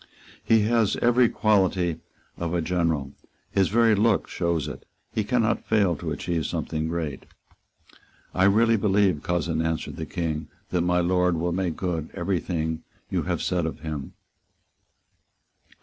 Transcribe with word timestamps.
"He 0.43 0.61
has 0.61 0.95
every 0.95 1.29
quality 1.29 1.99
of 2.35 2.55
a 2.55 2.61
general. 2.63 3.13
His 3.51 3.69
very 3.69 3.93
look 3.93 4.27
shows 4.27 4.67
it. 4.67 4.83
He 5.13 5.23
cannot 5.23 5.67
fail 5.67 5.95
to 5.97 6.09
achieve 6.09 6.47
something 6.47 6.87
great." 6.87 7.27
"I 8.33 8.45
really 8.45 8.77
believe, 8.77 9.21
cousin," 9.21 9.61
answered 9.61 9.97
the 9.97 10.07
King, 10.07 10.47
"that 10.71 10.81
my 10.81 11.01
Lord 11.01 11.37
will 11.37 11.51
make 11.51 11.75
good 11.75 12.09
every 12.15 12.39
thing 12.39 12.77
that 12.79 13.15
you 13.15 13.21
have 13.29 13.43
said 13.43 13.67
of 13.67 13.81
him." 13.81 14.13